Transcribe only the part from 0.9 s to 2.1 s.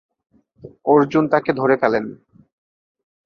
অর্জুন তাকে ধরে ফেলেন।